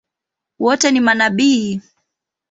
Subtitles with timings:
[0.59, 1.81] Wote ni manabii?